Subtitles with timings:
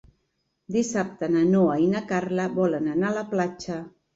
[0.77, 3.79] Dissabte na Noa i na Carla volen anar a la platja.